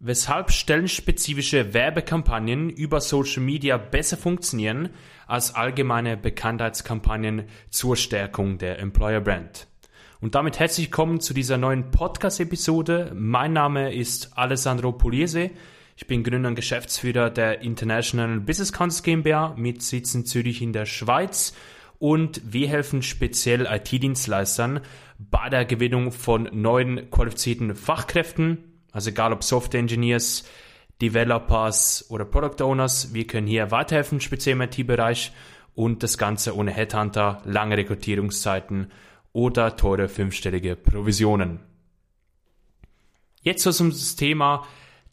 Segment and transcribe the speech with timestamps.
[0.00, 4.90] weshalb stellenspezifische Werbekampagnen über Social Media besser funktionieren
[5.26, 9.66] als allgemeine Bekanntheitskampagnen zur Stärkung der Employer Brand.
[10.20, 13.12] Und damit herzlich willkommen zu dieser neuen Podcast-Episode.
[13.14, 15.50] Mein Name ist Alessandro Pugliese.
[15.96, 20.72] Ich bin Gründer und Geschäftsführer der International Business Council GmbH mit Sitz in Zürich in
[20.72, 21.54] der Schweiz
[21.98, 24.80] und wir helfen speziell IT-Dienstleistern
[25.18, 30.44] bei der Gewinnung von neuen qualifizierten Fachkräften also egal ob Software Engineers,
[31.00, 35.32] Developers oder Product Owners, wir können hier weiterhelfen, speziell im IT-Bereich
[35.74, 38.90] und das Ganze ohne Headhunter, lange Rekrutierungszeiten
[39.32, 41.60] oder teure fünfstellige Provisionen.
[43.42, 44.66] Jetzt soll es um das Thema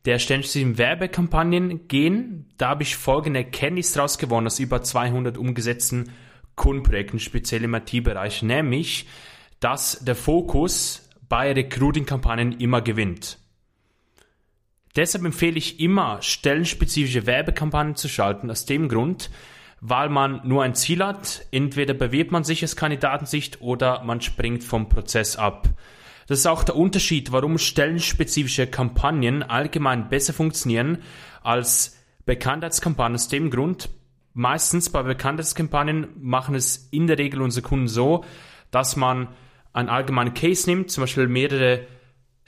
[0.06, 2.46] der ständigen Werbekampagnen gehen.
[2.58, 6.12] Da habe ich folgende Erkenntnis daraus gewonnen aus über 200 umgesetzten
[6.56, 9.08] Kundenprojekten, speziell im IT-Bereich, nämlich,
[9.60, 13.40] dass der Fokus bei Recruiting-Kampagnen immer gewinnt.
[14.96, 19.30] Deshalb empfehle ich immer, stellenspezifische Werbekampagnen zu schalten, aus dem Grund,
[19.82, 21.46] weil man nur ein Ziel hat.
[21.52, 25.70] Entweder bewirbt man sich als Kandidatensicht oder man springt vom Prozess ab.
[26.28, 31.00] Das ist auch der Unterschied, warum stellenspezifische Kampagnen allgemein besser funktionieren
[31.44, 33.16] als Bekanntheitskampagnen.
[33.16, 33.90] Aus dem Grund,
[34.34, 38.24] meistens bei Bekanntheitskampagnen machen es in der Regel unsere Kunden so,
[38.72, 39.28] dass man
[39.74, 41.86] einen allgemeinen Case nimmt, zum Beispiel mehrere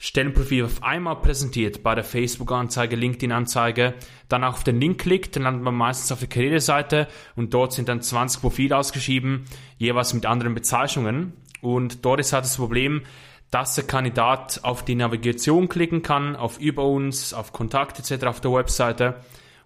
[0.00, 3.94] Stellenprofil auf einmal präsentiert bei der Facebook-Anzeige, LinkedIn-Anzeige,
[4.28, 7.88] dann auf den Link klickt, dann landet man meistens auf der Karriereseite und dort sind
[7.88, 9.46] dann 20 Profile ausgeschrieben,
[9.76, 11.32] jeweils mit anderen Bezeichnungen.
[11.60, 13.02] Und dort ist halt das Problem,
[13.50, 18.26] dass der Kandidat auf die Navigation klicken kann, auf über uns, auf Kontakt etc.
[18.26, 19.16] auf der Webseite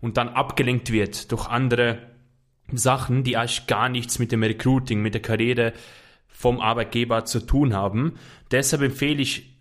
[0.01, 1.99] und dann abgelenkt wird durch andere
[2.73, 5.75] Sachen, die eigentlich gar nichts mit dem Recruiting, mit der Karriere
[6.29, 8.15] vom Arbeitgeber zu tun haben.
[8.51, 9.52] Deshalb empfehle ich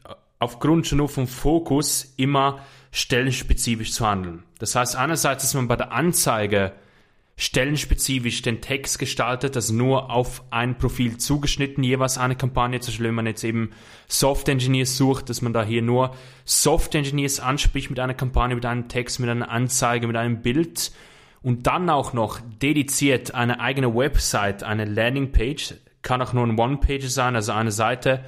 [0.42, 2.60] aufgrund schon nur vom Fokus immer
[2.92, 4.44] stellenspezifisch zu handeln.
[4.60, 6.74] Das heißt einerseits, dass man bei der Anzeige
[7.38, 13.08] stellenspezifisch den Text gestaltet, also nur auf ein Profil zugeschnitten, jeweils eine Kampagne, zum Beispiel
[13.08, 13.72] wenn man jetzt eben
[14.08, 18.66] Software Engineers sucht, dass man da hier nur Software Engineers anspricht mit einer Kampagne, mit
[18.66, 20.92] einem Text, mit einer Anzeige, mit einem Bild.
[21.44, 27.08] Und dann auch noch dediziert eine eigene Website, eine Landingpage, kann auch nur ein One-Page
[27.08, 28.24] sein, also eine Seite,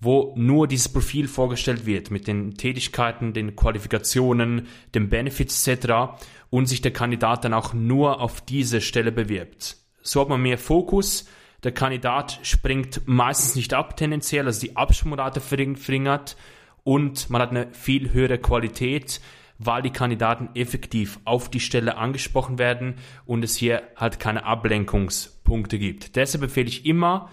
[0.00, 6.14] wo nur dieses Profil vorgestellt wird mit den Tätigkeiten, den Qualifikationen, den Benefits etc.
[6.48, 9.76] und sich der Kandidat dann auch nur auf diese Stelle bewirbt.
[10.02, 11.28] So hat man mehr Fokus.
[11.62, 16.36] Der Kandidat springt meistens nicht ab tendenziell, also die Absprungrate verringert
[16.84, 19.20] und man hat eine viel höhere Qualität,
[19.58, 22.94] weil die Kandidaten effektiv auf die Stelle angesprochen werden
[23.26, 26.16] und es hier halt keine Ablenkungspunkte gibt.
[26.16, 27.28] Deshalb empfehle ich immer,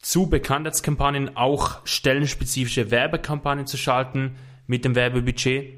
[0.00, 4.36] zu Bekanntheitskampagnen auch stellenspezifische Werbekampagnen zu schalten
[4.66, 5.74] mit dem Werbebudget,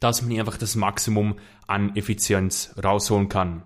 [0.00, 3.62] dass man hier einfach das Maximum an Effizienz rausholen kann.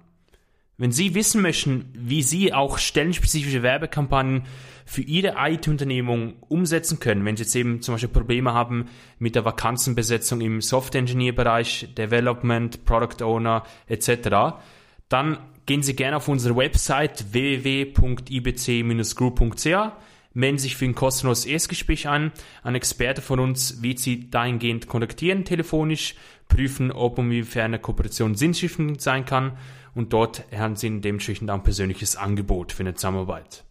[0.81, 4.45] Wenn Sie wissen möchten, wie Sie auch stellenspezifische Werbekampagnen
[4.87, 8.87] für Ihre IT-Unternehmung umsetzen können, wenn Sie jetzt eben zum Beispiel Probleme haben
[9.19, 14.61] mit der Vakanzenbesetzung im Software-Engineer-Bereich, Development, Product Owner etc.,
[15.09, 19.93] dann gehen Sie gerne auf unsere Website www.ibc-group.ch,
[20.35, 22.33] melden sich für ein kostenloses Erstgespräch an.
[22.63, 26.15] Ein Experte von uns wird Sie dahingehend kontaktieren, telefonisch,
[26.49, 29.57] prüfen, ob und inwiefern eine Kooperation sinnstiftend sein kann
[29.95, 33.65] und dort erhalten Sie dementsprechend ein persönliches Angebot für eine Zusammenarbeit.